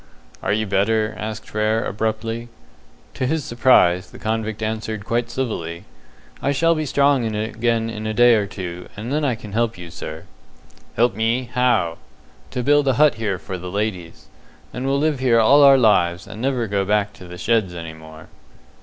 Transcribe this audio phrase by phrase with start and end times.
[0.41, 2.47] "Are you better?" asked Frere, abruptly.
[3.13, 5.83] To his surprise, the convict answered quite civilly,
[6.41, 9.77] "I shall be strong again in a day or two, and then I can help
[9.77, 10.23] you, sir."
[10.95, 11.51] "Help me?
[11.53, 11.99] How?"
[12.49, 14.25] "To build a hut here for the ladies.
[14.73, 17.93] And we'll live here all our lives, and never go back to the sheds any
[17.93, 18.29] more."